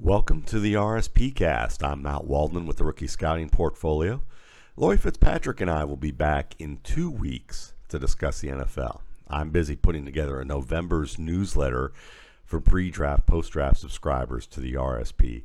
[0.00, 1.84] Welcome to the RSP cast.
[1.84, 4.22] I'm Matt Waldman with the Rookie Scouting Portfolio.
[4.76, 9.02] Lloyd Fitzpatrick and I will be back in two weeks to discuss the NFL.
[9.28, 11.92] I'm busy putting together a November's newsletter
[12.44, 15.44] for pre draft, post draft subscribers to the RSP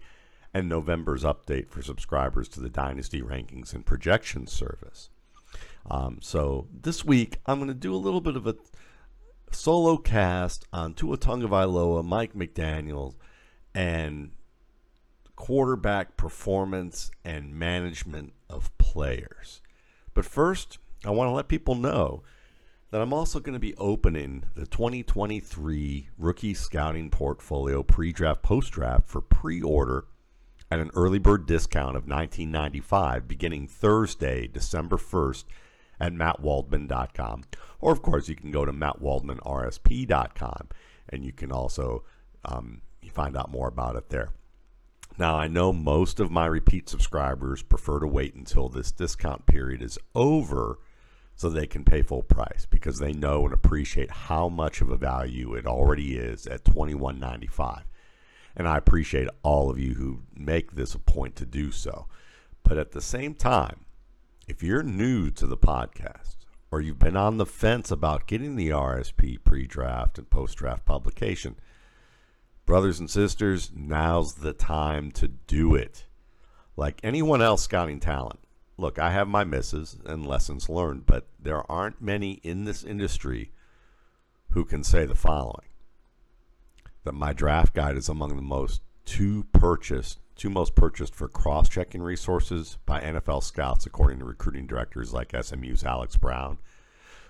[0.52, 5.12] and November's update for subscribers to the Dynasty Rankings and Projections service.
[5.92, 8.56] Um, so this week, I'm going to do a little bit of a
[9.52, 13.14] solo cast on Tua Tagovailoa, Mike McDaniel,
[13.76, 14.32] and
[15.40, 19.62] quarterback performance and management of players.
[20.14, 22.24] But first, I want to let people know
[22.92, 29.22] that I'm also going to be opening the 2023 rookie scouting portfolio pre-draft post-draft for
[29.22, 30.08] pre-order
[30.70, 35.46] at an early bird discount of 1995 beginning Thursday, December 1st
[36.02, 37.44] at mattwaldman.com.
[37.80, 40.68] Or of course, you can go to mattwaldmanrsp.com
[41.08, 42.04] and you can also
[42.44, 44.34] um, find out more about it there.
[45.20, 49.82] Now, I know most of my repeat subscribers prefer to wait until this discount period
[49.82, 50.80] is over
[51.36, 54.96] so they can pay full price because they know and appreciate how much of a
[54.96, 57.82] value it already is at $21.95.
[58.56, 62.08] And I appreciate all of you who make this a point to do so.
[62.64, 63.84] But at the same time,
[64.48, 66.38] if you're new to the podcast
[66.72, 70.86] or you've been on the fence about getting the RSP pre draft and post draft
[70.86, 71.58] publication,
[72.70, 76.06] Brothers and sisters, now's the time to do it.
[76.78, 78.42] Like anyone else scouting talent,
[78.78, 83.54] look, I have my misses and lessons learned, but there aren't many in this industry
[84.50, 85.66] who can say the following
[87.06, 91.70] that my draft guide is among the most two purchased, two most purchased for cross
[91.70, 96.60] checking resources by NFL scouts, according to recruiting directors like SMU's Alex Brown,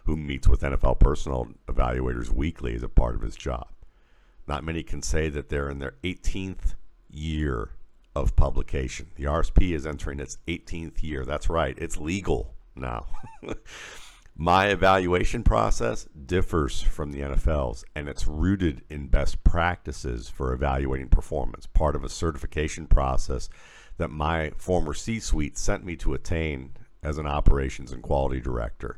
[0.04, 3.70] who meets with NFL personnel evaluators weekly as a part of his job.
[4.50, 6.74] Not many can say that they're in their 18th
[7.08, 7.70] year
[8.16, 9.12] of publication.
[9.16, 11.24] The RSP is entering its 18th year.
[11.24, 13.06] That's right, it's legal now.
[14.36, 21.10] My evaluation process differs from the NFL's, and it's rooted in best practices for evaluating
[21.10, 23.50] performance, part of a certification process
[23.98, 26.72] that my former C suite sent me to attain
[27.04, 28.98] as an operations and quality director.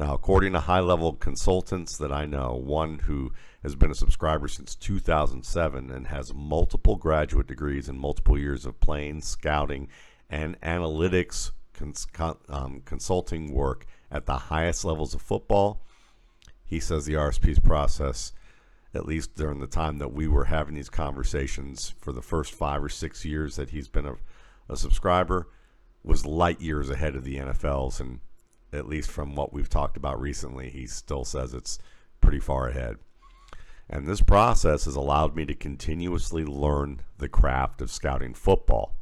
[0.00, 4.48] Now, according to high level consultants that I know, one who has been a subscriber
[4.48, 9.88] since 2007 and has multiple graduate degrees and multiple years of playing, scouting,
[10.30, 12.06] and analytics cons-
[12.48, 15.82] um, consulting work at the highest levels of football,
[16.64, 18.32] he says the RSP's process,
[18.94, 22.82] at least during the time that we were having these conversations for the first five
[22.82, 24.16] or six years that he's been a,
[24.66, 25.48] a subscriber,
[26.02, 28.20] was light years ahead of the NFL's and
[28.72, 31.78] at least from what we've talked about recently, he still says it's
[32.20, 32.96] pretty far ahead.
[33.88, 38.94] And this process has allowed me to continuously learn the craft of scouting football.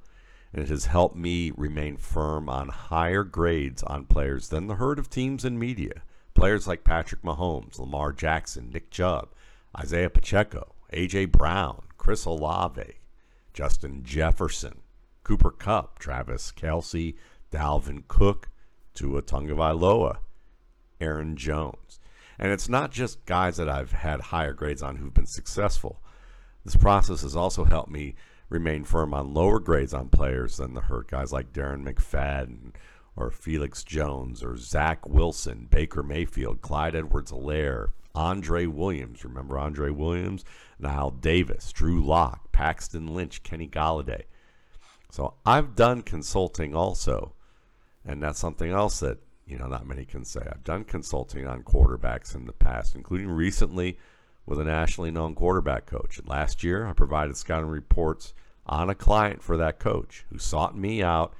[0.53, 4.99] And it has helped me remain firm on higher grades on players than the herd
[4.99, 6.03] of teams and media.
[6.33, 9.29] Players like Patrick Mahomes, Lamar Jackson, Nick Chubb,
[9.79, 11.27] Isaiah Pacheco, A.J.
[11.27, 12.95] Brown, Chris Olave,
[13.53, 14.81] Justin Jefferson,
[15.23, 17.15] Cooper Kupp, Travis Kelce,
[17.53, 18.49] Dalvin Cook,
[18.99, 20.19] Tua Tagovailoa,
[21.01, 22.01] Aaron Jones.
[22.37, 26.03] And it's not just guys that I've had higher grades on who've been successful.
[26.65, 28.17] This process has also helped me
[28.49, 32.73] remain firm on lower grades on players than the hurt guys like Darren McFadden
[33.15, 39.25] or Felix Jones or Zach Wilson, Baker Mayfield, Clyde Edwards Helaire, Andre Williams.
[39.25, 40.45] Remember Andre Williams?
[40.83, 44.23] Knile Davis, Drew Lock, Paxton Lynch, Kenny Golladay.
[45.11, 47.35] So I've done consulting also
[48.05, 50.41] and that's something else that, you know, not many can say.
[50.41, 53.99] I've done consulting on quarterbacks in the past, including recently
[54.47, 56.21] with a nationally known quarterback coach.
[56.25, 58.33] Last year, I provided scouting reports
[58.67, 61.35] on a client for that coach who sought me out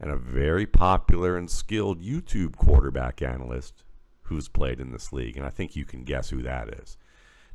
[0.00, 3.84] and a very popular and skilled YouTube quarterback analyst
[4.22, 5.36] who's played in this league.
[5.36, 6.96] And I think you can guess who that is.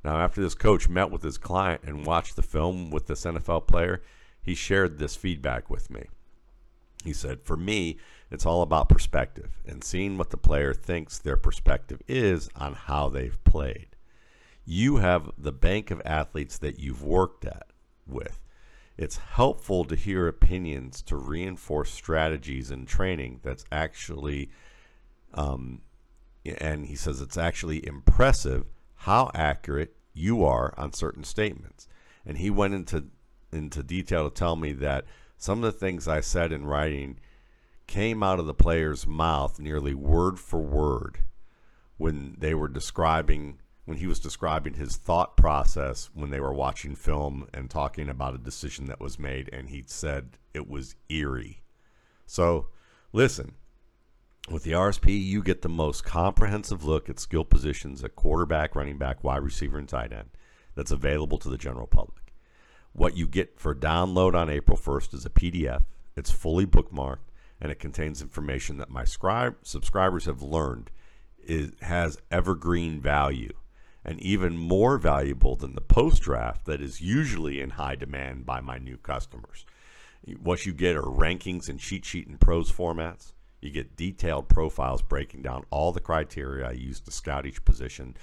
[0.03, 3.67] Now, after this coach met with his client and watched the film with this NFL
[3.67, 4.01] player,
[4.41, 6.05] he shared this feedback with me.
[7.03, 7.97] He said, For me,
[8.31, 13.09] it's all about perspective and seeing what the player thinks their perspective is on how
[13.09, 13.87] they've played.
[14.65, 17.67] You have the bank of athletes that you've worked at
[18.05, 18.39] with.
[18.97, 24.51] It's helpful to hear opinions to reinforce strategies and training that's actually,
[25.33, 25.81] um,
[26.45, 28.65] and he says it's actually impressive
[28.95, 31.87] how accurate you are on certain statements.
[32.25, 33.05] And he went into
[33.51, 35.05] into detail to tell me that
[35.37, 37.19] some of the things I said in writing
[37.89, 41.17] came out of the player's mouth nearly word for word
[41.97, 46.93] when they were describing when he was describing his thought process when they were watching
[46.93, 51.63] film and talking about a decision that was made, and he said it was eerie.
[52.27, 52.67] So,
[53.11, 53.55] listen,
[54.47, 58.99] with the RSP, you get the most comprehensive look at skill positions at quarterback, running
[58.99, 60.29] back, wide receiver, and tight end
[60.75, 62.35] that's available to the general public.
[62.93, 65.85] What you get for download on April 1st is a PDF.
[66.15, 67.28] It's fully bookmarked
[67.61, 70.89] and it contains information that my scribe, subscribers have learned
[71.43, 73.53] is, has evergreen value
[74.05, 78.61] and even more valuable than the post draft that is usually in high demand by
[78.61, 79.65] my new customers.
[80.41, 83.33] What you get are rankings in cheat sheet and prose formats.
[83.61, 88.15] You get detailed profiles breaking down all the criteria I use to scout each position.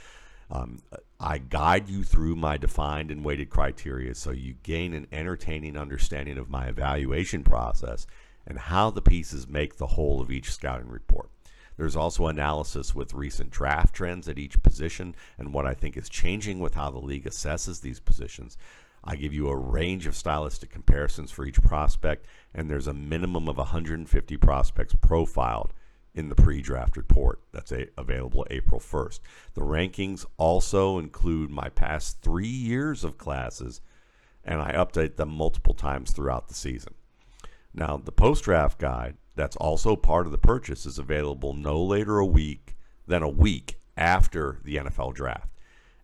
[0.50, 0.78] Um,
[1.18, 6.38] I guide you through my defined and weighted criteria so you gain an entertaining understanding
[6.38, 8.06] of my evaluation process
[8.46, 11.30] and how the pieces make the whole of each scouting report.
[11.76, 16.08] There's also analysis with recent draft trends at each position and what I think is
[16.08, 18.56] changing with how the league assesses these positions.
[19.04, 23.48] I give you a range of stylistic comparisons for each prospect, and there's a minimum
[23.48, 25.72] of 150 prospects profiled
[26.14, 29.20] in the pre-draft report that's a, available April 1st.
[29.54, 33.80] The rankings also include my past three years of classes,
[34.42, 36.94] and I update them multiple times throughout the season.
[37.76, 42.26] Now, the post-draft guide that's also part of the purchase is available no later a
[42.26, 42.74] week
[43.06, 45.50] than a week after the NFL draft.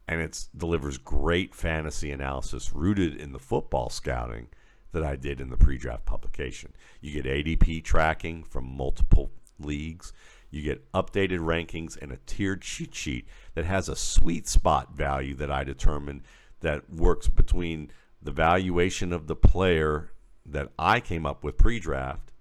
[0.07, 4.49] And it delivers great fantasy analysis rooted in the football scouting
[4.93, 6.75] that I did in the pre draft publication.
[7.01, 10.13] You get ADP tracking from multiple leagues.
[10.51, 15.35] You get updated rankings and a tiered cheat sheet that has a sweet spot value
[15.37, 16.23] that I determined
[16.61, 17.91] that works between
[18.21, 20.12] the valuation of the player
[20.47, 22.33] that I came up with pre draft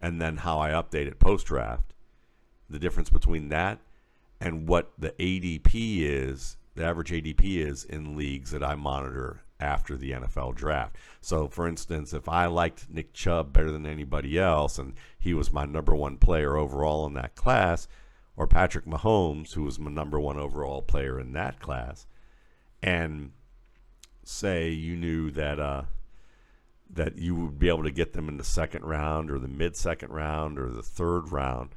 [0.00, 1.94] and then how I update it post draft.
[2.68, 3.78] The difference between that
[4.40, 9.96] and what the ADP is, the average ADP is in leagues that I monitor after
[9.96, 10.96] the NFL draft.
[11.20, 15.52] So, for instance, if I liked Nick Chubb better than anybody else and he was
[15.52, 17.86] my number one player overall in that class,
[18.36, 22.06] or Patrick Mahomes, who was my number one overall player in that class,
[22.82, 23.32] and
[24.24, 25.82] say you knew that uh,
[26.92, 29.76] that you would be able to get them in the second round or the mid
[29.76, 31.70] second round or the third round,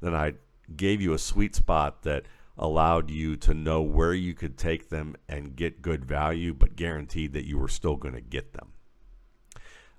[0.00, 0.34] then I
[0.74, 2.24] gave you a sweet spot that
[2.56, 7.32] allowed you to know where you could take them and get good value, but guaranteed
[7.32, 8.72] that you were still going to get them.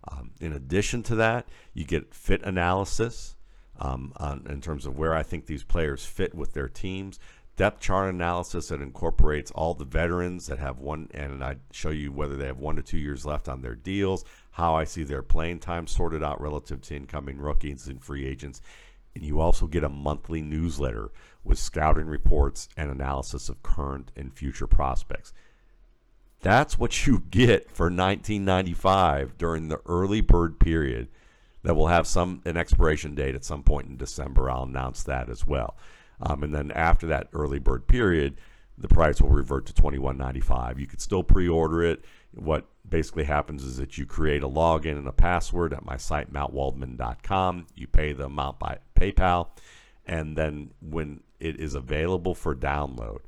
[0.09, 3.35] Um, in addition to that, you get fit analysis
[3.79, 7.19] um, on, in terms of where I think these players fit with their teams
[7.61, 12.11] depth chart analysis that incorporates all the veterans that have one, and I show you
[12.11, 15.21] whether they have one to two years left on their deals, how I see their
[15.21, 18.61] playing time sorted out relative to incoming rookies and free agents.
[19.15, 21.11] And you also get a monthly newsletter
[21.43, 25.33] with scouting reports and analysis of current and future prospects.
[26.41, 31.07] That's what you get for 1995 during the early bird period
[31.63, 34.49] that will have some an expiration date at some point in December.
[34.49, 35.77] I'll announce that as well.
[36.19, 38.37] Um, and then after that early bird period,
[38.77, 40.79] the price will revert to twenty one ninety five.
[40.79, 42.03] You could still pre order it.
[42.33, 46.31] What basically happens is that you create a login and a password at my site,
[46.31, 47.65] mattwaldman.com.
[47.73, 49.47] You pay the amount by PayPal.
[50.05, 53.21] And then when it is available for download,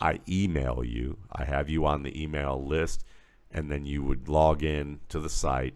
[0.00, 1.18] I email you.
[1.30, 3.04] I have you on the email list.
[3.52, 5.74] And then you would log in to the site,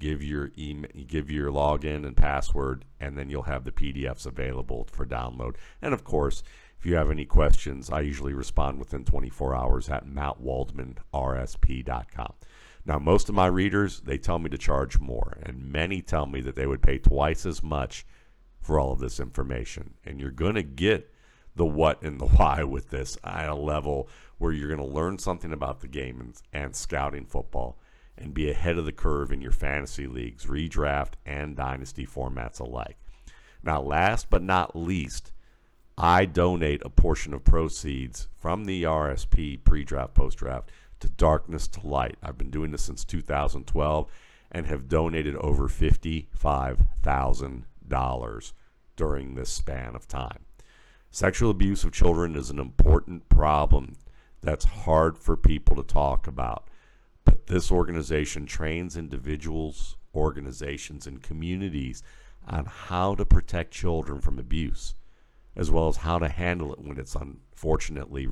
[0.00, 4.88] give your email, give your login and password, and then you'll have the PDFs available
[4.90, 5.54] for download.
[5.80, 6.42] And of course,
[6.78, 12.32] if you have any questions, I usually respond within 24 hours at mattwaldmanrsp.com.
[12.84, 16.40] Now, most of my readers, they tell me to charge more, and many tell me
[16.40, 18.04] that they would pay twice as much
[18.60, 19.94] for all of this information.
[20.04, 21.12] And you're going to get
[21.54, 24.08] the what and the why with this at a level
[24.38, 27.78] where you're going to learn something about the game and, and scouting football
[28.18, 32.96] and be ahead of the curve in your fantasy leagues, redraft, and dynasty formats alike.
[33.62, 35.32] Now, last but not least,
[35.96, 40.70] I donate a portion of proceeds from the RSP pre draft, post draft
[41.02, 42.16] to Darkness to Light.
[42.22, 44.10] I've been doing this since 2012
[44.50, 48.52] and have donated over $55,000
[48.96, 50.46] during this span of time.
[51.10, 53.96] Sexual abuse of children is an important problem
[54.40, 56.68] that's hard for people to talk about.
[57.24, 62.02] But this organization trains individuals, organizations, and communities
[62.46, 64.94] on how to protect children from abuse
[65.54, 68.26] as well as how to handle it when it's unfortunately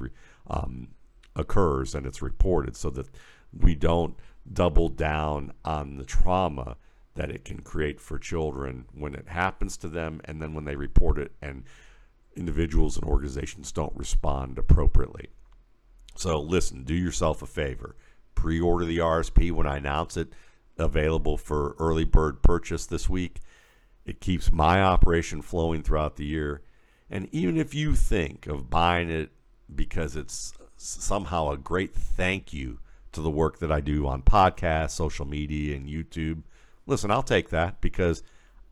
[0.49, 0.89] um,
[1.37, 3.09] occurs and it's reported so that
[3.53, 4.15] we don't
[4.51, 6.77] double down on the trauma
[7.15, 10.77] that it can create for children when it happens to them and then when they
[10.77, 11.65] report it and
[12.37, 15.29] individuals and organizations don't respond appropriately.
[16.15, 17.97] So listen, do yourself a favor.
[18.35, 20.33] Pre order the RSP when I announce it,
[20.79, 23.41] available for early bird purchase this week.
[24.07, 26.63] It keeps my operation flowing throughout the year.
[27.11, 29.31] And even if you think of buying it
[29.75, 32.79] because it's somehow a great thank you
[33.13, 36.43] to the work that I do on podcasts, social media, and YouTube,
[36.87, 38.23] listen, I'll take that because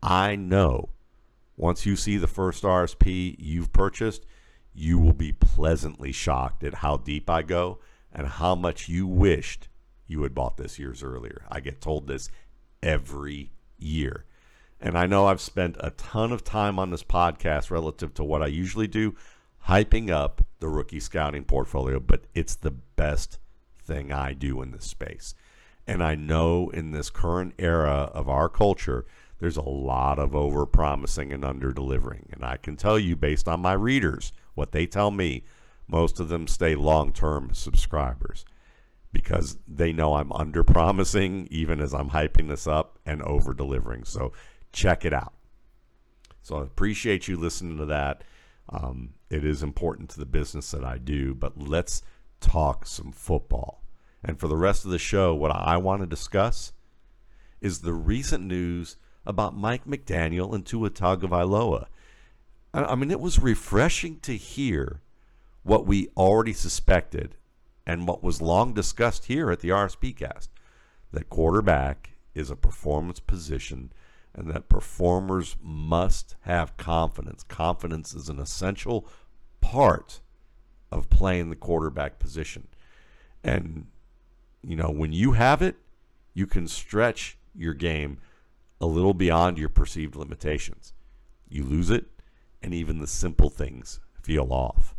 [0.01, 0.89] I know
[1.55, 4.25] once you see the first RSP you've purchased,
[4.73, 7.79] you will be pleasantly shocked at how deep I go
[8.11, 9.67] and how much you wished
[10.07, 11.43] you had bought this years earlier.
[11.49, 12.29] I get told this
[12.81, 14.25] every year.
[14.81, 18.41] And I know I've spent a ton of time on this podcast relative to what
[18.41, 19.15] I usually do,
[19.69, 23.37] hyping up the rookie scouting portfolio, but it's the best
[23.83, 25.35] thing I do in this space.
[25.87, 29.05] And I know in this current era of our culture,
[29.39, 32.27] there's a lot of over promising and under delivering.
[32.31, 35.43] And I can tell you, based on my readers, what they tell me,
[35.87, 38.45] most of them stay long term subscribers
[39.11, 44.03] because they know I'm under promising even as I'm hyping this up and over delivering.
[44.03, 44.33] So
[44.71, 45.33] check it out.
[46.43, 48.23] So I appreciate you listening to that.
[48.69, 52.03] Um, it is important to the business that I do, but let's
[52.39, 53.83] talk some football.
[54.23, 56.73] And for the rest of the show, what I want to discuss
[57.61, 61.87] is the recent news about Mike McDaniel and Tua Tagovailoa.
[62.73, 65.01] I mean, it was refreshing to hear
[65.63, 67.35] what we already suspected
[67.85, 70.51] and what was long discussed here at the RSP cast
[71.11, 73.91] that quarterback is a performance position
[74.33, 77.43] and that performers must have confidence.
[77.43, 79.07] Confidence is an essential
[79.61, 80.21] part
[80.91, 82.67] of playing the quarterback position.
[83.43, 83.87] And,
[84.63, 85.77] you know, when you have it,
[86.33, 88.19] you can stretch your game
[88.79, 90.93] a little beyond your perceived limitations.
[91.49, 92.05] You lose it,
[92.61, 94.95] and even the simple things feel off.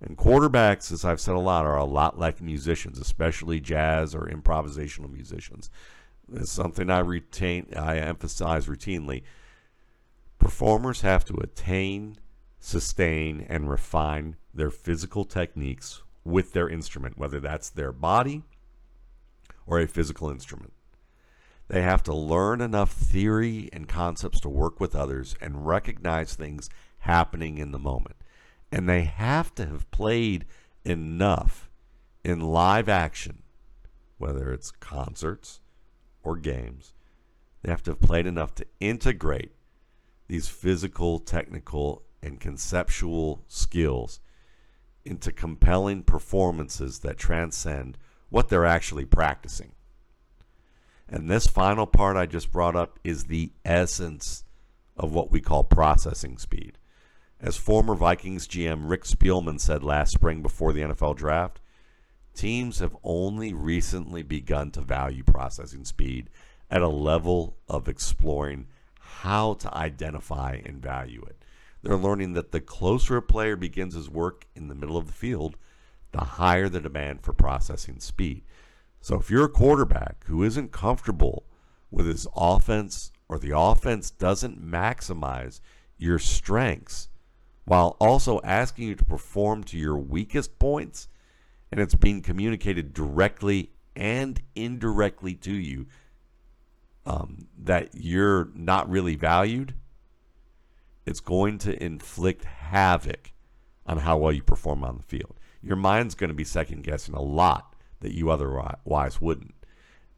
[0.00, 4.28] And quarterbacks, as I've said a lot, are a lot like musicians, especially jazz or
[4.28, 5.70] improvisational musicians.
[6.32, 9.22] It's something I retain, I emphasize routinely.
[10.38, 12.18] Performers have to attain,
[12.60, 18.42] sustain, and refine their physical techniques with their instrument, whether that's their body
[19.66, 20.72] or a physical instrument.
[21.68, 26.70] They have to learn enough theory and concepts to work with others and recognize things
[27.00, 28.16] happening in the moment.
[28.72, 30.44] And they have to have played
[30.84, 31.70] enough
[32.24, 33.42] in live action,
[34.18, 35.60] whether it's concerts
[36.22, 36.92] or games.
[37.62, 39.52] They have to have played enough to integrate
[40.28, 44.20] these physical, technical, and conceptual skills
[45.04, 47.96] into compelling performances that transcend
[48.28, 49.72] what they're actually practicing.
[51.08, 54.44] And this final part I just brought up is the essence
[54.96, 56.76] of what we call processing speed.
[57.40, 61.60] As former Vikings GM Rick Spielman said last spring before the NFL draft,
[62.38, 66.30] teams have only recently begun to value processing speed
[66.70, 68.68] at a level of exploring
[69.00, 71.44] how to identify and value it.
[71.82, 75.12] They're learning that the closer a player begins his work in the middle of the
[75.12, 75.56] field,
[76.12, 78.44] the higher the demand for processing speed.
[79.00, 81.44] So if you're a quarterback who isn't comfortable
[81.90, 85.60] with his offense or the offense doesn't maximize
[85.96, 87.08] your strengths
[87.64, 91.08] while also asking you to perform to your weakest points,
[91.70, 95.86] and it's being communicated directly and indirectly to you
[97.06, 99.74] um, that you're not really valued,
[101.06, 103.32] it's going to inflict havoc
[103.86, 105.38] on how well you perform on the field.
[105.62, 109.54] Your mind's going to be second guessing a lot that you otherwise wouldn't.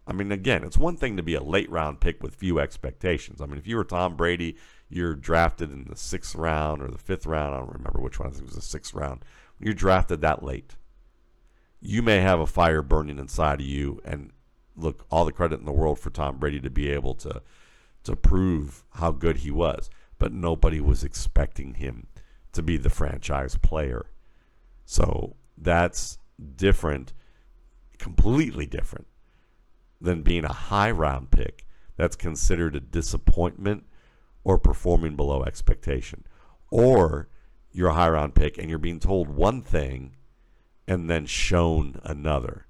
[0.07, 3.41] I mean, again, it's one thing to be a late round pick with few expectations.
[3.41, 4.57] I mean, if you were Tom Brady,
[4.89, 7.55] you're drafted in the sixth round or the fifth round.
[7.55, 8.29] I don't remember which one.
[8.29, 9.25] I think it was the sixth round.
[9.61, 10.75] You're drafted that late.
[11.81, 14.33] You may have a fire burning inside of you, and
[14.77, 17.43] look, all the credit in the world for Tom Brady to be able to
[18.03, 19.91] to prove how good he was.
[20.19, 22.07] But nobody was expecting him
[22.53, 24.07] to be the franchise player.
[24.85, 26.19] So that's
[26.57, 27.13] different
[28.01, 29.07] completely different
[30.01, 33.85] than being a high round pick that's considered a disappointment
[34.43, 36.25] or performing below expectation.
[36.71, 37.29] Or
[37.73, 40.17] you're a high round pick and you're being told one thing
[40.91, 42.67] and then shown another.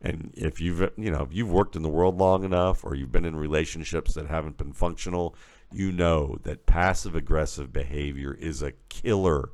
[0.00, 3.12] And if you've you know if you've worked in the world long enough or you've
[3.12, 5.36] been in relationships that haven't been functional,
[5.70, 9.50] you know that passive aggressive behavior is a killer,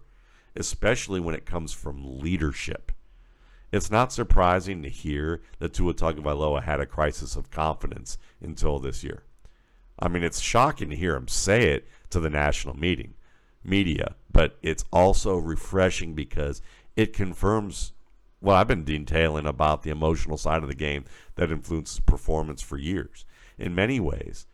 [0.55, 2.93] especially when it comes from leadership.
[3.73, 9.03] It's not surprising to hear that Tua Tagovailoa had a crisis of confidence until this
[9.03, 9.25] year.
[9.99, 13.15] I mean, it's shocking to hear him say it to the national meeting
[13.65, 16.63] media, but it's also refreshing because
[16.95, 17.93] it confirms
[18.47, 22.79] well, I've been detailing about the emotional side of the game that influences performance for
[22.79, 23.25] years.
[23.59, 24.47] In many ways,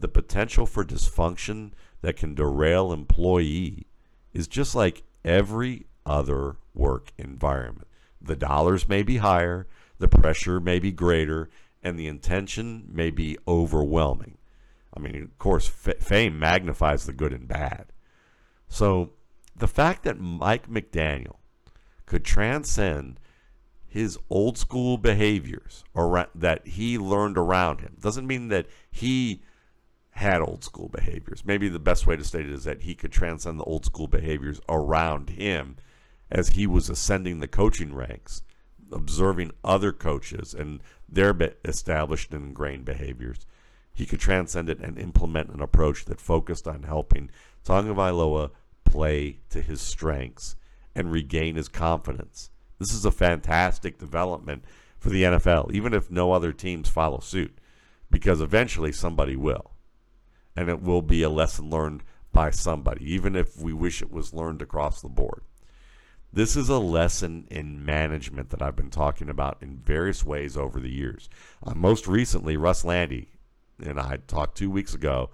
[0.00, 3.86] the potential for dysfunction that can derail employee
[4.32, 7.86] is just like every other work environment.
[8.18, 9.66] The dollars may be higher,
[9.98, 11.50] the pressure may be greater,
[11.82, 14.38] and the intention may be overwhelming.
[14.96, 17.92] I mean, of course, f- fame magnifies the good and bad.
[18.70, 19.10] So
[19.54, 21.36] the fact that Mike McDaniel
[22.06, 23.20] could transcend
[23.94, 29.40] his old school behaviors around, that he learned around him doesn't mean that he
[30.10, 31.44] had old school behaviors.
[31.44, 34.08] Maybe the best way to state it is that he could transcend the old school
[34.08, 35.76] behaviors around him
[36.28, 38.42] as he was ascending the coaching ranks,
[38.90, 41.32] observing other coaches and their
[41.64, 43.46] established and ingrained behaviors.
[43.92, 47.30] He could transcend it and implement an approach that focused on helping
[47.64, 48.50] Tagovailoa
[48.84, 50.56] play to his strengths
[50.96, 52.50] and regain his confidence.
[52.84, 54.62] This is a fantastic development
[54.98, 57.56] for the NFL, even if no other teams follow suit,
[58.10, 59.70] because eventually somebody will.
[60.54, 64.34] And it will be a lesson learned by somebody, even if we wish it was
[64.34, 65.44] learned across the board.
[66.30, 70.78] This is a lesson in management that I've been talking about in various ways over
[70.78, 71.30] the years.
[71.62, 73.24] Uh, most recently, Russ Lande
[73.82, 75.30] and I talked two weeks ago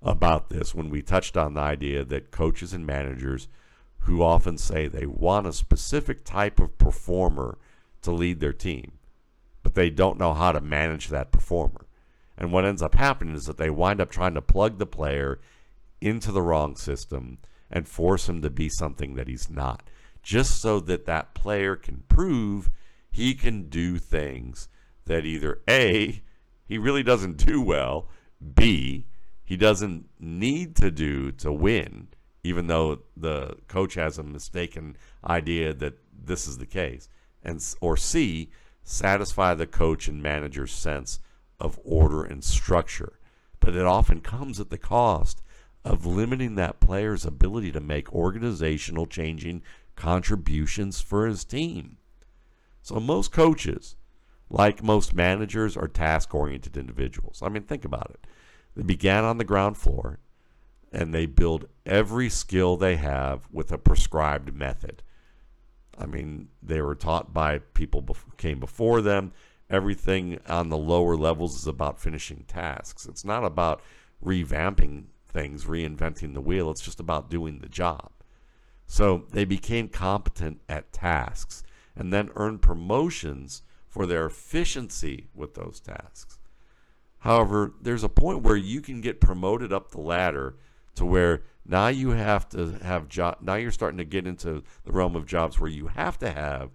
[0.00, 3.48] about this when we touched on the idea that coaches and managers
[4.06, 7.58] who often say they want a specific type of performer
[8.02, 8.92] to lead their team,
[9.64, 11.86] but they don't know how to manage that performer.
[12.38, 15.40] And what ends up happening is that they wind up trying to plug the player
[16.00, 19.82] into the wrong system and force him to be something that he's not,
[20.22, 22.70] just so that that player can prove
[23.10, 24.68] he can do things
[25.06, 26.22] that either A,
[26.64, 28.08] he really doesn't do well,
[28.54, 29.06] B,
[29.44, 32.06] he doesn't need to do to win,
[32.46, 37.08] even though the coach has a mistaken idea that this is the case.
[37.42, 38.50] And or C,
[38.84, 41.18] satisfy the coach and manager's sense
[41.58, 43.18] of order and structure.
[43.58, 45.42] But it often comes at the cost
[45.84, 49.62] of limiting that player's ability to make organizational changing
[49.96, 51.96] contributions for his team.
[52.82, 53.96] So most coaches,
[54.48, 57.40] like most managers, are task oriented individuals.
[57.42, 58.26] I mean, think about it.
[58.76, 60.20] They began on the ground floor
[60.96, 65.02] and they build every skill they have with a prescribed method.
[65.98, 69.32] I mean, they were taught by people bef- came before them.
[69.68, 73.04] Everything on the lower levels is about finishing tasks.
[73.04, 73.82] It's not about
[74.24, 76.70] revamping things, reinventing the wheel.
[76.70, 78.10] It's just about doing the job.
[78.86, 81.62] So they became competent at tasks
[81.94, 86.38] and then earned promotions for their efficiency with those tasks.
[87.18, 90.56] However, there's a point where you can get promoted up the ladder
[90.96, 94.92] to where now you have to have job now you're starting to get into the
[94.92, 96.70] realm of jobs where you have to have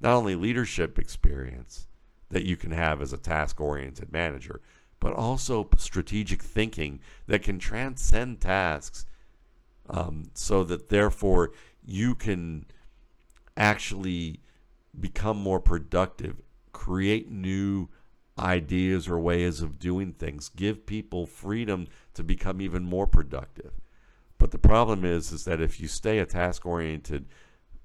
[0.00, 1.86] not only leadership experience
[2.30, 4.60] that you can have as a task oriented manager,
[4.98, 9.04] but also strategic thinking that can transcend tasks
[9.88, 11.50] um, so that therefore
[11.84, 12.64] you can
[13.56, 14.40] actually
[14.98, 16.40] become more productive,
[16.72, 17.88] create new
[18.38, 23.72] ideas or ways of doing things, give people freedom to become even more productive.
[24.38, 27.26] But the problem is is that if you stay a task-oriented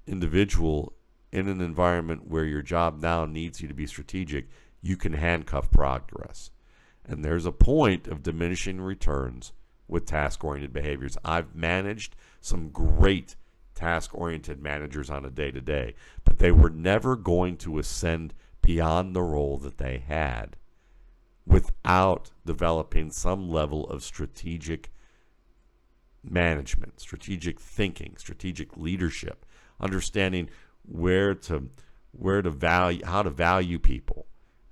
[0.06, 0.94] individual
[1.32, 4.48] in an environment where your job now needs you to be strategic,
[4.80, 6.50] you can handcuff progress.
[7.04, 9.52] And there's a point of diminishing returns
[9.88, 11.16] with task oriented behaviors.
[11.24, 13.36] I've managed some great
[13.74, 18.34] task oriented managers on a day to day, but they were never going to ascend
[18.62, 20.56] beyond the role that they had
[21.46, 24.90] without developing some level of strategic
[26.22, 29.46] management, strategic thinking, strategic leadership,
[29.80, 30.50] understanding
[30.84, 31.68] where to
[32.12, 34.26] where to value how to value people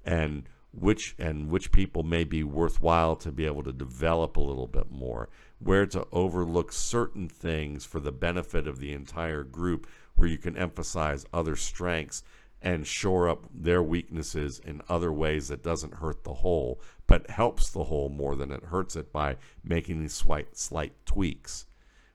[0.04, 4.66] and which and which people may be worthwhile to be able to develop a little
[4.66, 10.28] bit more, where to overlook certain things for the benefit of the entire group where
[10.28, 12.22] you can emphasize other strengths
[12.64, 17.70] and shore up their weaknesses in other ways that doesn't hurt the whole, but helps
[17.70, 21.66] the whole more than it hurts it by making these slight, slight tweaks.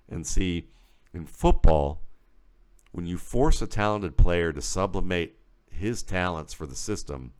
[0.09, 0.67] And see,
[1.13, 2.01] in football,
[2.91, 5.35] when you force a talented player to sublimate
[5.69, 7.33] his talents for the system,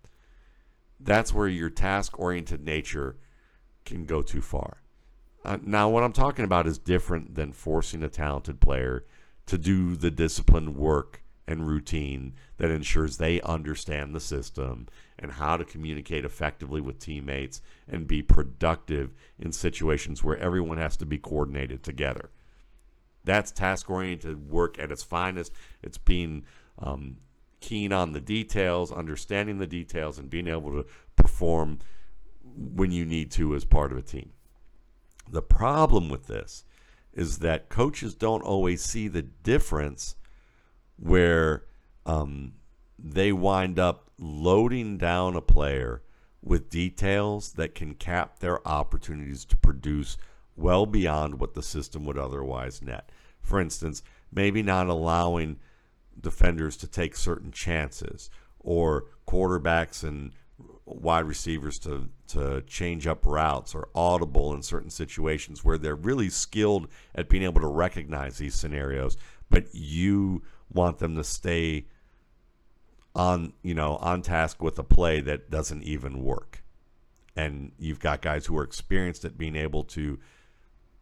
[1.00, 3.18] that's where your task oriented nature
[3.86, 4.84] can go too far.
[5.44, 9.06] Uh, now, what I'm talking about is different than forcing a talented player
[9.48, 15.58] to do the disciplined work and routine that ensures they understand the system and how
[15.58, 21.18] to communicate effectively with teammates and be productive in situations where everyone has to be
[21.18, 22.30] coordinated together.
[23.24, 25.52] That's task oriented work at its finest.
[25.82, 26.46] It's being
[26.78, 27.18] um,
[27.62, 30.86] keen on the details, understanding the details, and being able to
[31.16, 31.80] perform
[32.56, 34.34] when you need to as part of a team.
[35.28, 36.64] The problem with this
[37.12, 40.16] is that coaches don't always see the difference
[41.00, 41.64] where
[42.06, 42.54] um,
[42.98, 46.02] they wind up loading down a player
[46.42, 50.18] with details that can cap their opportunities to produce
[50.56, 53.12] well beyond what the system would otherwise net.
[53.42, 55.58] For instance, maybe not allowing
[56.20, 60.34] defenders to take certain chances or quarterbacks and
[60.86, 66.30] wide receivers to to change up routes or audible in certain situations where they're really
[66.30, 69.16] skilled at being able to recognize these scenarios
[69.50, 71.86] but you want them to stay
[73.16, 76.64] on you know on task with a play that doesn't even work.
[77.36, 80.20] And you've got guys who are experienced at being able to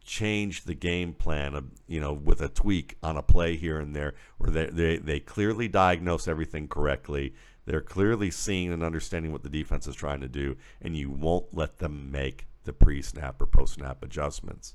[0.04, 4.14] change the game plan you know with a tweak on a play here and there
[4.38, 7.34] where they, they, they clearly diagnose everything correctly.
[7.66, 11.52] They're clearly seeing and understanding what the defense is trying to do and you won't
[11.52, 14.74] let them make the pre-snap or post-snap adjustments.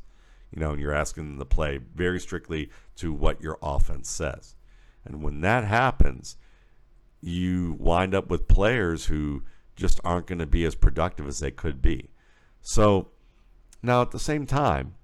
[0.51, 4.55] You know and you're asking them to play very strictly to what your offense says
[5.05, 6.37] and when that happens
[7.21, 9.43] you wind up with players who
[9.75, 12.09] just aren't going to be as productive as they could be
[12.61, 13.09] so
[13.81, 14.95] now at the same time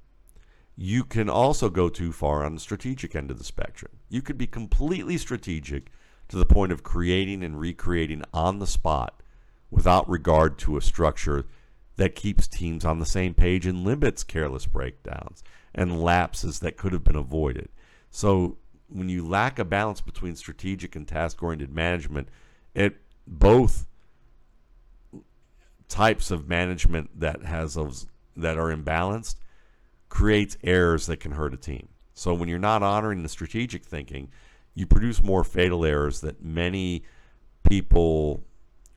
[0.81, 3.91] you can also go too far on the strategic end of the spectrum.
[4.07, 5.91] You could be completely strategic
[6.29, 9.21] to the point of creating and recreating on the spot
[9.69, 11.45] without regard to a structure
[11.97, 15.43] that keeps teams on the same page and limits careless breakdowns
[15.75, 17.67] and lapses that could have been avoided.
[18.09, 18.57] So
[18.89, 22.27] when you lack a balance between strategic and task oriented management,
[22.73, 22.97] it
[23.27, 23.85] both
[25.87, 29.35] types of management that has those that are imbalanced
[30.07, 31.89] creates errors that can hurt a team.
[32.13, 34.29] So when you're not honoring the strategic thinking,
[34.73, 37.03] you produce more fatal errors that many
[37.69, 38.43] people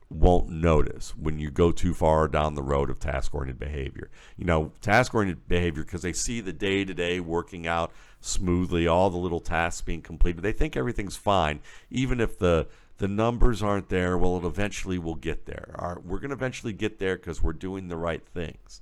[0.09, 4.09] won't notice when you go too far down the road of task oriented behavior.
[4.37, 7.91] You know, task oriented behavior because they see the day to day working out
[8.25, 10.43] smoothly, all the little tasks being completed.
[10.43, 11.59] They think everything's fine,
[11.89, 12.67] even if the
[12.99, 14.17] the numbers aren't there.
[14.17, 15.71] Well, it eventually will get there.
[15.75, 18.81] Our, we're going to eventually get there because we're doing the right things.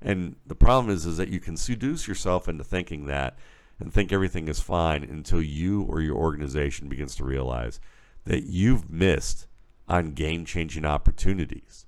[0.00, 3.38] And the problem is, is that you can seduce yourself into thinking that
[3.78, 7.80] and think everything is fine until you or your organization begins to realize
[8.24, 9.46] that you've missed
[9.88, 11.86] on game changing opportunities.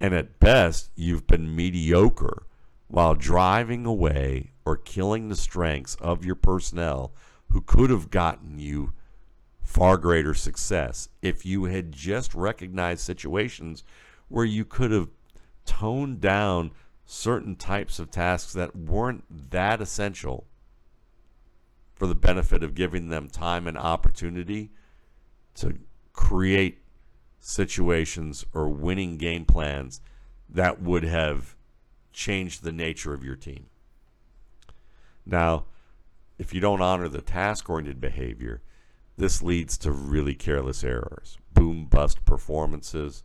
[0.00, 2.44] And at best, you've been mediocre
[2.88, 7.12] while driving away or killing the strengths of your personnel
[7.50, 8.92] who could have gotten you
[9.62, 13.84] far greater success if you had just recognized situations
[14.28, 15.08] where you could have
[15.64, 16.70] toned down
[17.04, 20.46] certain types of tasks that weren't that essential
[21.94, 24.70] for the benefit of giving them time and opportunity
[25.54, 25.78] to
[26.12, 26.78] create
[27.38, 30.00] situations or winning game plans
[30.48, 31.54] that would have
[32.12, 33.66] changed the nature of your team.
[35.24, 35.66] Now,
[36.38, 38.62] if you don't honor the task oriented behavior,
[39.16, 43.22] this leads to really careless errors, boom bust performances,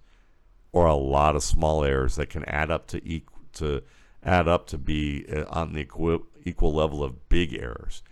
[0.71, 3.81] or a lot of small errors that can add up to equal to
[4.23, 8.03] add up to be uh, on the equal, equal level of big errors.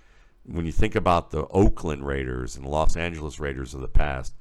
[0.43, 4.33] When you think about the Oakland Raiders and Los Angeles Raiders of the past,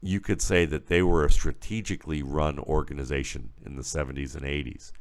[0.00, 4.92] you could say that they were a strategically run organization in the 70s and 80s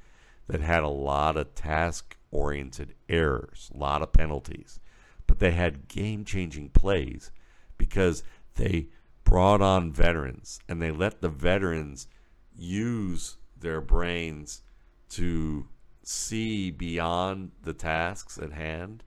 [0.47, 4.79] that had a lot of task oriented errors, a lot of penalties,
[5.27, 7.31] but they had game changing plays
[7.77, 8.23] because
[8.55, 8.87] they
[9.23, 12.07] brought on veterans and they let the veterans
[12.55, 14.61] use their brains
[15.09, 15.67] to
[16.03, 19.03] see beyond the tasks at hand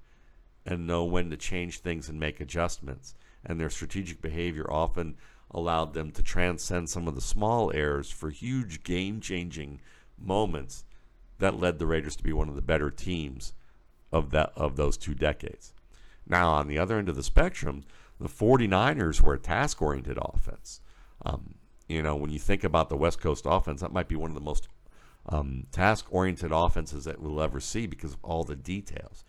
[0.64, 3.14] and know when to change things and make adjustments.
[3.44, 5.16] And their strategic behavior often
[5.50, 9.80] allowed them to transcend some of the small errors for huge game changing
[10.18, 10.84] moments
[11.38, 13.52] that led the Raiders to be one of the better teams
[14.12, 15.72] of that of those two decades.
[16.26, 17.84] Now on the other end of the spectrum,
[18.18, 20.80] the 49ers were a task oriented offense.
[21.24, 21.56] Um,
[21.88, 24.34] you know, when you think about the West Coast offense, that might be one of
[24.34, 24.68] the most
[25.28, 29.24] um, task oriented offenses that we'll ever see because of all the details.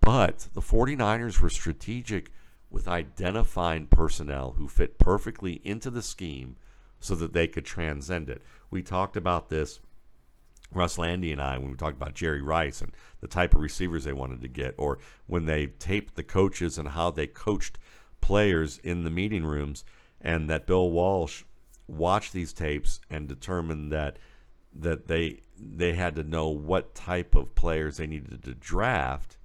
[0.00, 2.32] But the 49ers were strategic
[2.70, 6.56] with identifying personnel who fit perfectly into the scheme
[7.00, 8.42] so that they could transcend it.
[8.70, 9.80] We talked about this,
[10.74, 14.04] Russ Lande and I, when we talked about Jerry Rice and the type of receivers
[14.04, 17.78] they wanted to get, or when they taped the coaches and how they coached
[18.20, 19.84] players in the meeting rooms,
[20.20, 21.44] and that Bill Walsh
[21.86, 24.18] watched these tapes and determined that
[24.74, 29.36] that they they had to know what type of players they needed to draft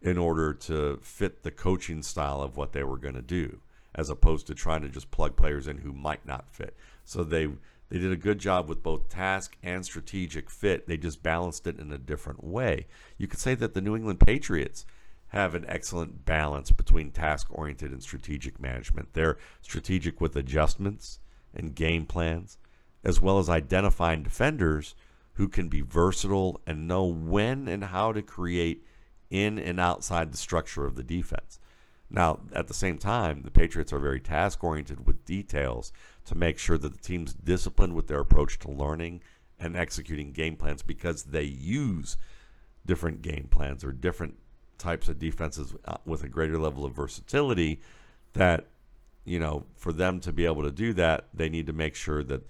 [0.00, 3.60] in order to fit the coaching style of what they were going to do
[3.94, 6.76] as opposed to trying to just plug players in who might not fit.
[7.04, 7.48] So they
[7.88, 10.86] they did a good job with both task and strategic fit.
[10.86, 12.86] They just balanced it in a different way.
[13.16, 14.84] You could say that the New England Patriots
[15.28, 19.12] have an excellent balance between task oriented and strategic management.
[19.12, 21.18] They're strategic with adjustments
[21.54, 22.58] and game plans,
[23.04, 24.94] as well as identifying defenders
[25.34, 28.84] who can be versatile and know when and how to create
[29.30, 31.58] in and outside the structure of the defense.
[32.10, 35.92] Now, at the same time, the Patriots are very task oriented with details
[36.24, 39.20] to make sure that the team's disciplined with their approach to learning
[39.58, 42.16] and executing game plans because they use
[42.86, 44.38] different game plans or different
[44.78, 47.80] types of defenses uh, with a greater level of versatility
[48.34, 48.66] that
[49.24, 52.22] you know for them to be able to do that they need to make sure
[52.22, 52.46] that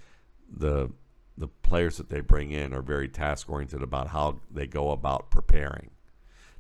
[0.51, 0.91] the
[1.39, 5.31] the players that they bring in are very task oriented about how they go about
[5.31, 5.91] preparing.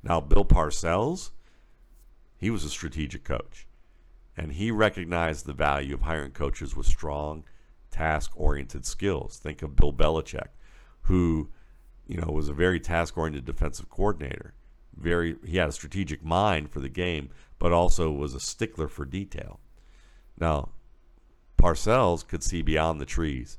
[0.03, 1.31] Now bill parcells
[2.38, 3.66] he was a strategic coach
[4.37, 7.44] and he recognized the value of hiring coaches with strong
[7.90, 10.48] task oriented skills think of bill belichick
[11.03, 11.48] who
[12.07, 14.55] you know was a very task oriented defensive coordinator
[14.98, 19.05] very he had a strategic mind for the game, but also was a stickler for
[19.05, 19.61] detail.
[20.38, 20.70] Now,
[21.57, 23.59] Parcells could see beyond the trees,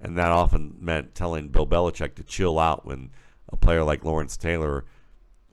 [0.00, 3.10] and that often meant telling Bill Belichick to chill out when
[3.48, 4.84] a player like Lawrence Taylor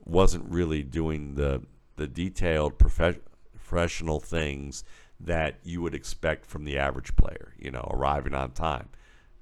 [0.04, 1.62] wasn't really doing the
[1.96, 3.20] the detailed prof-
[3.52, 4.84] professional things
[5.20, 7.54] that you would expect from the average player.
[7.58, 8.88] You know, arriving on time,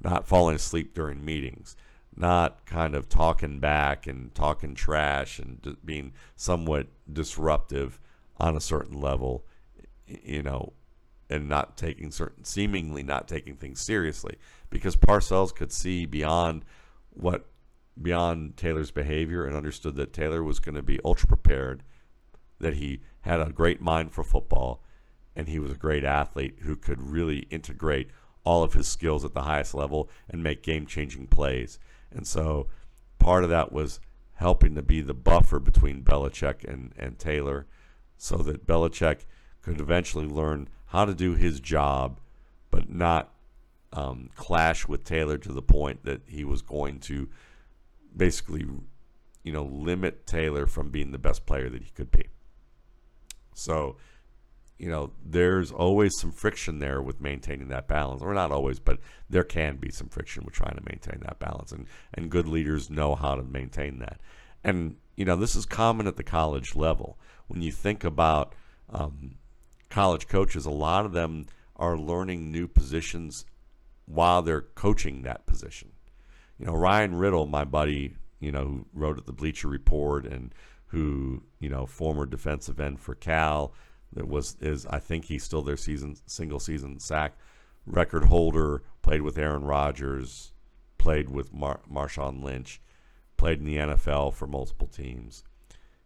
[0.02, 1.76] not falling asleep during meetings,
[2.14, 7.98] not kind of talking back and talking trash and being somewhat disruptive
[8.38, 9.46] on a certain level,
[10.06, 10.72] you know,
[11.30, 14.36] and not taking certain, seemingly not taking things seriously,
[14.68, 16.64] because Parcells could see beyond
[17.10, 17.46] what
[18.00, 21.82] beyond Taylor's behavior and understood that Taylor was going to be ultra prepared,
[22.62, 24.82] that he had a great mind for football,
[25.36, 28.08] and he was a great athlete who could really integrate
[28.44, 31.78] all of his skills at the highest level and make game changing plays.
[32.10, 32.68] And so
[33.18, 34.00] part of that was
[34.34, 37.66] helping to be the buffer between Belichick and, and Taylor
[38.16, 39.24] so that Belichick
[39.60, 42.20] could eventually learn how to do his job,
[42.70, 43.32] but not
[43.92, 47.28] um, clash with Taylor to the point that he was going to
[48.16, 48.66] basically,
[49.42, 52.26] you know, limit Taylor from being the best player that he could be.
[53.54, 53.96] So
[54.82, 58.20] you know, there's always some friction there with maintaining that balance.
[58.20, 58.98] Or not always, but
[59.30, 61.70] there can be some friction with trying to maintain that balance.
[61.70, 64.20] And, and good leaders know how to maintain that.
[64.64, 67.16] And, you know, this is common at the college level.
[67.46, 68.56] When you think about
[68.90, 69.36] um,
[69.88, 73.44] college coaches, a lot of them are learning new positions
[74.06, 75.92] while they're coaching that position.
[76.58, 80.52] You know, Ryan Riddle, my buddy, you know, who wrote at the Bleacher Report and
[80.92, 83.72] who, you know, former defensive end for Cal,
[84.12, 87.36] that was is I think he's still their season single season sack
[87.86, 88.82] record holder.
[89.00, 90.52] Played with Aaron Rodgers,
[90.98, 92.80] played with Mar- Marshawn Lynch,
[93.36, 95.42] played in the NFL for multiple teams.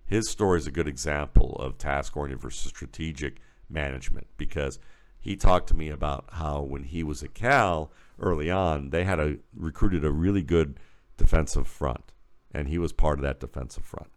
[0.07, 4.79] His story is a good example of task oriented versus strategic management because
[5.19, 9.19] he talked to me about how when he was at Cal early on, they had
[9.19, 10.79] a recruited a really good
[11.17, 12.13] defensive front,
[12.55, 14.11] and he was part of that defensive front.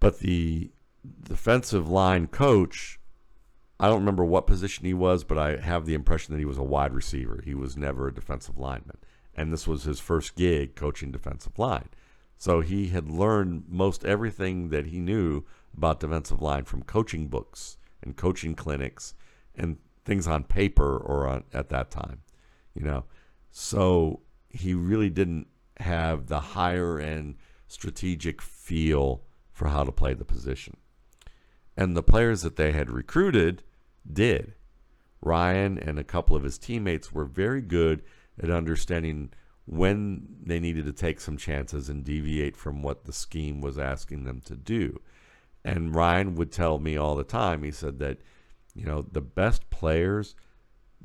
[0.00, 0.70] But the
[1.22, 2.98] defensive line coach,
[3.78, 6.58] I don't remember what position he was, but I have the impression that he was
[6.58, 7.40] a wide receiver.
[7.44, 8.98] He was never a defensive lineman.
[9.34, 11.88] And this was his first gig coaching defensive line.
[12.38, 15.44] So he had learned most everything that he knew
[15.76, 19.14] about defensive line from coaching books and coaching clinics
[19.54, 22.20] and things on paper or on, at that time,
[22.74, 23.04] you know.
[23.50, 25.46] So he really didn't
[25.78, 27.36] have the higher end
[27.68, 29.22] strategic feel
[29.56, 30.76] for how to play the position.
[31.78, 33.62] And the players that they had recruited
[34.10, 34.52] did.
[35.22, 38.02] Ryan and a couple of his teammates were very good
[38.38, 39.30] at understanding
[39.64, 44.24] when they needed to take some chances and deviate from what the scheme was asking
[44.24, 45.00] them to do.
[45.64, 48.18] And Ryan would tell me all the time, he said that,
[48.74, 50.34] you know, the best players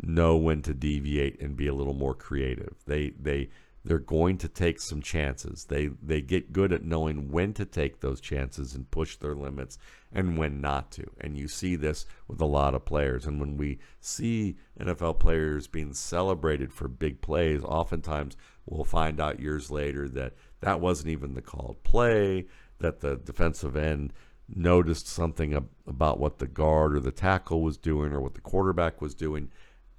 [0.02, 2.76] know when to deviate and be a little more creative.
[2.86, 3.50] They they
[3.84, 5.66] they're going to take some chances.
[5.66, 9.78] They they get good at knowing when to take those chances and push their limits
[10.12, 11.06] and when not to.
[11.20, 13.26] And you see this with a lot of players.
[13.26, 19.40] And when we see NFL players being celebrated for big plays, oftentimes we'll find out
[19.40, 22.48] years later that that wasn't even the called play,
[22.80, 24.14] that the defensive end
[24.48, 25.54] noticed something
[25.88, 29.50] about what the guard or the tackle was doing or what the quarterback was doing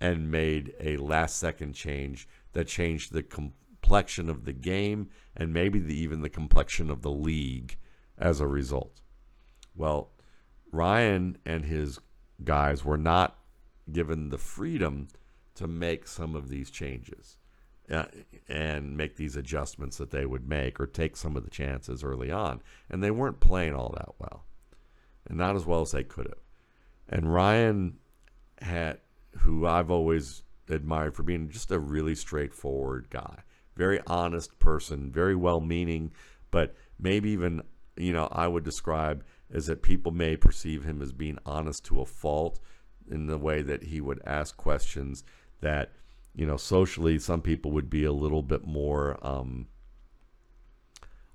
[0.01, 3.23] and made a last second change that changed the
[3.83, 7.77] complexion of the game and maybe the, even the complexion of the league
[8.17, 9.01] as a result.
[9.75, 10.11] Well,
[10.71, 11.99] Ryan and his
[12.45, 13.39] guys were not
[13.91, 15.09] given the freedom
[15.57, 17.37] to make some of these changes
[17.91, 18.05] uh,
[18.49, 22.31] and make these adjustments that they would make or take some of the chances early
[22.31, 22.63] on.
[22.89, 24.45] And they weren't playing all that well,
[25.29, 26.39] and not as well as they could have.
[27.09, 27.99] And Ryan
[28.61, 29.01] had,
[29.39, 33.43] who I've always admired for being just a really straightforward guy,
[33.77, 36.13] very honest person, very well meaning,
[36.51, 37.63] but maybe even,
[37.97, 42.01] you know, I would describe is that people may perceive him as being honest to
[42.01, 42.59] a fault
[43.11, 45.25] in the way that he would ask questions
[45.61, 45.93] that
[46.35, 49.67] you know socially some people would be a little bit more um,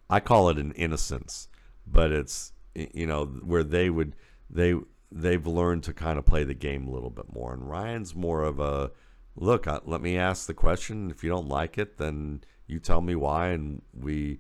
[0.10, 1.50] i call it an innocence
[1.86, 4.16] but it's you know where they would
[4.50, 4.74] they
[5.12, 7.54] they've learned to kind of play the game a little bit more.
[7.54, 8.92] And ryan's more of a
[9.38, 13.16] look let me ask the question if you don't like it then you tell me
[13.16, 14.40] why and we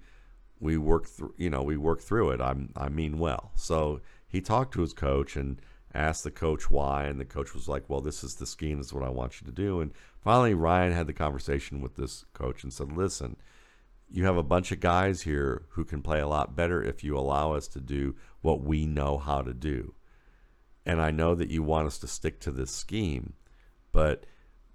[0.59, 4.41] we work through you know we work through it i'm i mean well so he
[4.41, 5.61] talked to his coach and
[5.93, 8.77] asked the coach why, and the coach was like, "Well, this is the scheme.
[8.77, 11.95] This is what I want you to do." And finally, Ryan had the conversation with
[11.95, 13.37] this coach and said, "Listen,
[14.09, 17.17] you have a bunch of guys here who can play a lot better if you
[17.17, 19.95] allow us to do what we know how to do.
[20.85, 23.33] And I know that you want us to stick to this scheme,
[23.91, 24.25] but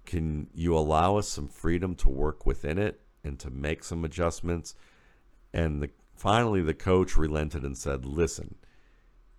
[0.05, 4.75] can you allow us some freedom to work within it and to make some adjustments?"
[5.53, 8.55] And the, finally, the coach relented and said, "Listen."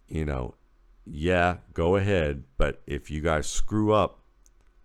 [0.07, 0.55] You know,
[1.07, 2.45] yeah, go ahead.
[2.57, 4.21] But if you guys screw up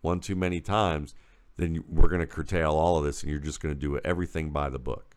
[0.01, 1.13] one too many times,
[1.57, 4.51] then we're going to curtail all of this and you're just going to do everything
[4.51, 5.15] by the book.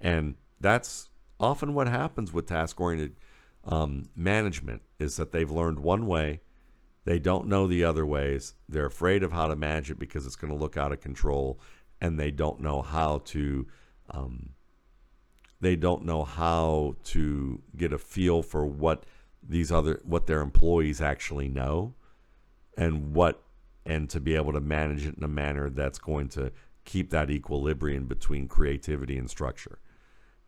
[0.00, 1.08] And that's
[1.40, 3.16] often what happens with task oriented
[3.64, 6.40] um, management is that they've learned one way,
[7.06, 10.34] they don't know the other ways, they're afraid of how to manage it because it's
[10.34, 11.60] going to look out of control,
[12.00, 13.66] and they don't know how to.
[14.10, 14.50] Um,
[15.60, 19.06] they don't know how to get a feel for what
[19.42, 21.94] these other what their employees actually know
[22.76, 23.42] and what
[23.86, 26.52] and to be able to manage it in a manner that's going to
[26.84, 29.78] keep that equilibrium between creativity and structure.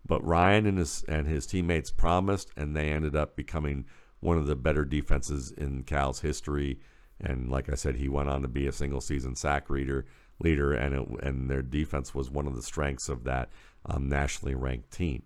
[0.05, 3.87] But Ryan and his and his teammates promised and they ended up becoming
[4.20, 6.78] one of the better defenses in Cal's history
[7.20, 10.04] and like I said he went on to be a single season sack reader
[10.40, 13.50] leader and it, and their defense was one of the strengths of that
[13.87, 15.22] um, nationally ranked team.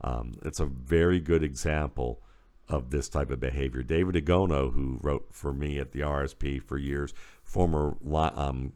[0.00, 2.22] Um, it's a very good example
[2.68, 3.82] of this type of behavior.
[3.82, 8.72] David Agono, who wrote for me at the RSP for years, former um,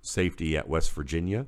[0.00, 1.46] safety at West Virginia,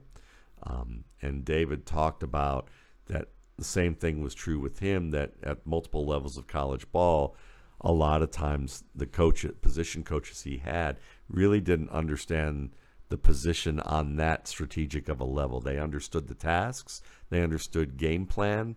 [0.64, 2.68] um, and David talked about
[3.06, 5.10] that the same thing was true with him.
[5.10, 7.36] That at multiple levels of college ball,
[7.80, 12.70] a lot of times the coach, position coaches he had, really didn't understand
[13.08, 15.60] the position on that strategic of a level.
[15.60, 18.76] They understood the tasks, they understood game plan,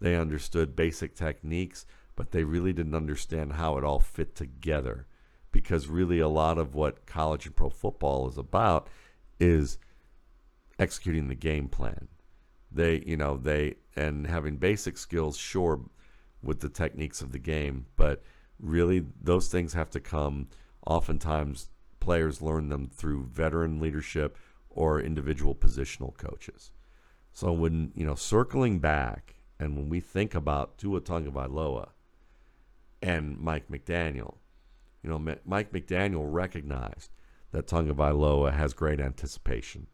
[0.00, 1.86] they understood basic techniques
[2.18, 5.06] but they really didn't understand how it all fit together
[5.52, 8.88] because really a lot of what college and pro football is about
[9.38, 9.78] is
[10.80, 12.08] executing the game plan.
[12.70, 15.80] They, you know, they and having basic skills, sure,
[16.42, 18.22] with the techniques of the game, but
[18.60, 20.48] really those things have to come.
[20.86, 24.36] Oftentimes, players learn them through veteran leadership
[24.70, 26.70] or individual positional coaches.
[27.32, 31.88] So when you know, circling back, and when we think about Tua Tagovailoa,
[33.02, 34.36] and Mike McDaniel.
[35.02, 37.10] You know, Mike McDaniel recognized
[37.52, 39.86] that Tagovailoa has great anticipation,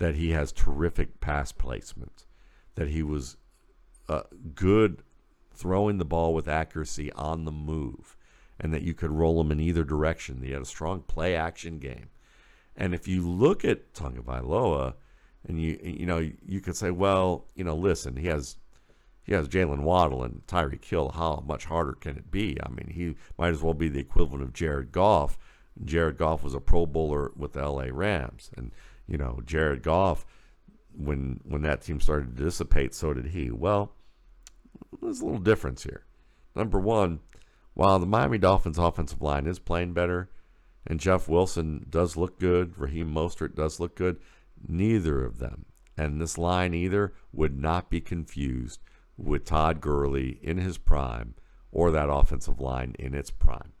[0.00, 2.24] that he has terrific pass placement,
[2.74, 3.36] that he was
[4.08, 4.22] uh,
[4.54, 5.02] good
[5.52, 8.16] throwing the ball with accuracy on the move,
[8.58, 10.42] and that you could roll him in either direction.
[10.42, 12.08] He had a strong play action game.
[12.74, 14.94] And if you look at Tagovailoa,
[15.46, 18.56] and you you know you could say, well, you know, listen, he has
[19.22, 21.10] he has Jaylen Waddle and Tyreek Hill.
[21.10, 22.56] How much harder can it be?
[22.64, 25.36] I mean, he might as well be the equivalent of Jared Goff.
[25.84, 27.92] Jared Goff was a Pro Bowler with the L.A.
[27.92, 28.72] Rams, and
[29.10, 30.24] you know, Jared Goff,
[30.96, 33.50] when when that team started to dissipate, so did he.
[33.50, 33.92] Well,
[35.02, 36.04] there's a little difference here.
[36.54, 37.20] Number one,
[37.74, 40.30] while the Miami Dolphins offensive line is playing better,
[40.86, 44.18] and Jeff Wilson does look good, Raheem Mostert does look good,
[44.66, 48.80] neither of them, and this line either, would not be confused
[49.16, 51.34] with Todd Gurley in his prime
[51.72, 53.72] or that offensive line in its prime.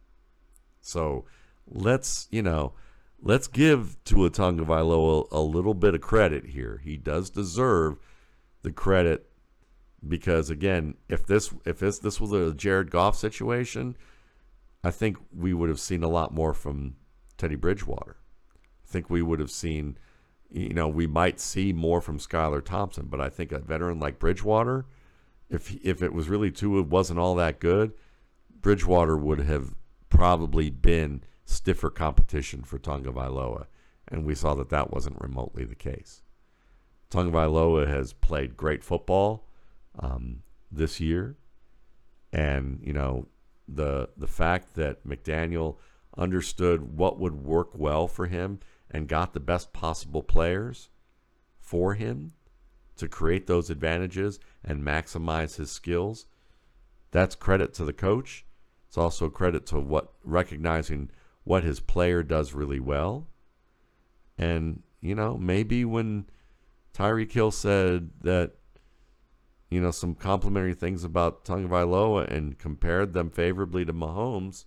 [0.80, 1.24] So
[1.66, 2.74] let's, you know,
[3.22, 6.80] let's give Tua Tagovailoa a, a little bit of credit here.
[6.84, 7.98] He does deserve
[8.62, 9.26] the credit
[10.06, 13.96] because again, if this if this this was a Jared Goff situation,
[14.82, 16.96] I think we would have seen a lot more from
[17.36, 18.16] Teddy Bridgewater.
[18.84, 19.98] I think we would have seen,
[20.50, 24.18] you know, we might see more from Skylar Thompson, but I think a veteran like
[24.18, 24.86] Bridgewater–
[25.50, 27.92] if if it was really Tua wasn't all that good,
[28.60, 29.74] Bridgewater would have
[30.08, 33.66] probably been stiffer competition for Tagovailoa,
[34.08, 36.22] and we saw that that wasn't remotely the case.
[37.10, 39.46] Tagovailoa has played great football
[39.98, 41.36] um, this year,
[42.32, 43.26] and you know
[43.66, 45.76] the the fact that McDaniel
[46.16, 50.88] understood what would work well for him and got the best possible players
[51.58, 52.32] for him
[52.96, 56.26] to create those advantages and maximize his skills.
[57.12, 58.44] That's credit to the coach.
[58.88, 61.10] It's also credit to what recognizing
[61.50, 63.26] what his player does really well.
[64.38, 66.26] And, you know, maybe when
[66.94, 68.52] Tyreek Hill said that,
[69.68, 74.64] you know, some complimentary things about Tagovailoa and compared them favorably to Mahomes,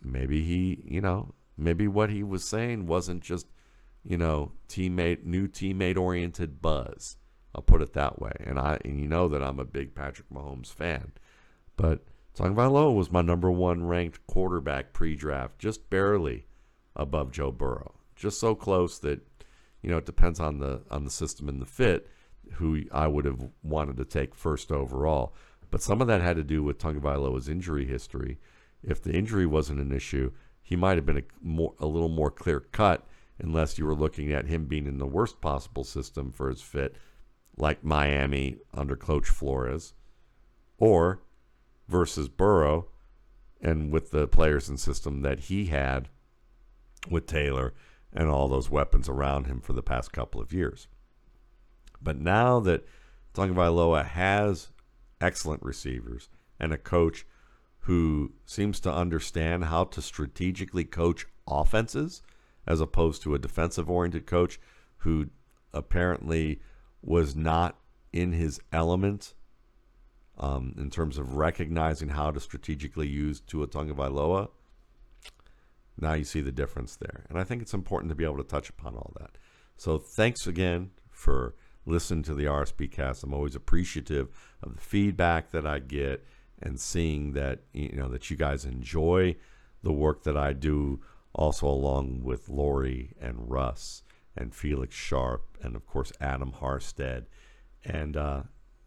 [0.00, 3.48] maybe he, you know, maybe what he was saying wasn't just,
[4.04, 7.16] you know, teammate, new teammate oriented buzz.
[7.52, 8.30] I'll put it that way.
[8.46, 11.14] And I, and you know that I'm a big Patrick Mahomes fan,
[11.76, 12.04] but
[12.38, 16.46] Tagovailoa was my number one ranked quarterback pre-draft, just barely
[16.94, 19.26] above Joe Burrow, just so close that,
[19.82, 22.08] you know, it depends on the on the system and the fit,
[22.52, 25.34] who I would have wanted to take first overall.
[25.72, 28.38] But some of that had to do with Tagovailoa's injury history.
[28.84, 30.30] If the injury wasn't an issue,
[30.62, 33.04] he might have been a, more, a little more clear cut
[33.40, 36.94] unless you were looking at him being in the worst possible system for his fit,
[37.56, 39.92] like Miami under Coach Flores,
[40.78, 41.20] or
[41.88, 42.88] versus Burrow,
[43.60, 46.08] and with the players and system that he had
[47.10, 47.74] with Taylor
[48.12, 50.86] and all those weapons around him for the past couple of years.
[52.00, 52.86] But now that
[53.34, 54.68] Tagovailoa has
[55.20, 56.28] excellent receivers
[56.60, 57.26] and a coach
[57.80, 62.22] who seems to understand how to strategically coach offenses
[62.66, 64.60] as opposed to a defensive oriented coach
[64.98, 65.30] who
[65.72, 66.60] apparently
[67.02, 67.78] was not
[68.12, 69.34] in his element
[70.38, 74.48] um, in terms of recognizing how to strategically use Tua Tagovailoa.
[76.00, 78.44] Now you see the difference there, and I think it's important to be able to
[78.44, 79.36] touch upon all that.
[79.76, 81.54] So thanks again for
[81.86, 83.24] listening to the RSP cast.
[83.24, 84.28] I'm always appreciative
[84.62, 86.24] of the feedback that I get
[86.60, 89.36] and seeing that you know that you guys enjoy
[89.82, 91.00] the work that I do
[91.34, 94.02] also along with Lori and Russ
[94.36, 97.26] and Felix Sharp and of course Adam Harstad
[97.84, 98.42] and uh,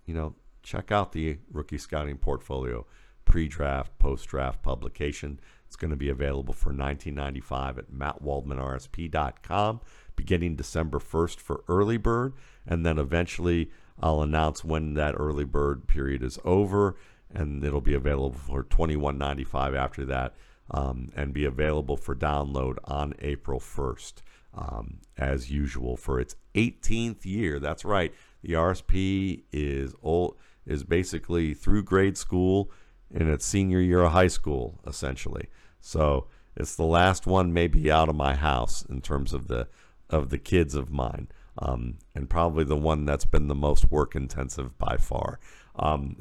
[0.05, 2.85] you know check out the rookie scouting portfolio
[3.25, 5.39] pre-draft post-draft publication.
[5.67, 9.81] It's going to be available for 1995 at mattwaldmanrsp.com
[10.15, 12.33] beginning December 1st for early bird
[12.67, 16.97] and then eventually I'll announce when that early bird period is over
[17.33, 20.35] and it'll be available for 21.95 after that
[20.69, 24.15] um, and be available for download on April 1st
[24.53, 27.59] um, as usual for its 18th year.
[27.59, 30.35] That's right the RSP is old
[30.65, 32.71] is basically through grade school
[33.13, 35.47] and its senior year of high school essentially
[35.79, 39.67] so it's the last one maybe out of my house in terms of the
[40.09, 44.15] of the kids of mine um, and probably the one that's been the most work
[44.15, 45.39] intensive by far
[45.75, 46.17] um,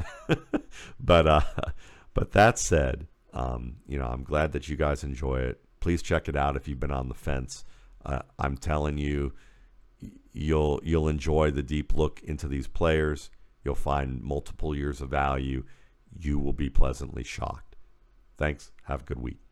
[1.00, 1.40] but uh,
[2.14, 5.60] but that said, um, you know, I'm glad that you guys enjoy it.
[5.80, 7.64] Please check it out if you've been on the fence.
[8.04, 9.32] Uh, I'm telling you,
[10.32, 13.30] you'll you'll enjoy the deep look into these players.
[13.64, 15.64] You'll find multiple years of value.
[16.18, 17.76] You will be pleasantly shocked.
[18.36, 18.72] Thanks.
[18.84, 19.49] Have a good week.